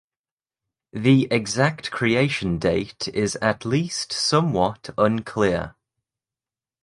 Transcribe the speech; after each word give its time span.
The 0.93 1.27
exact 1.29 1.91
creation 1.91 2.57
date 2.57 3.07
is 3.09 3.35
at 3.35 3.65
least 3.65 4.11
somewhat 4.11 4.89
unclear. 4.97 5.75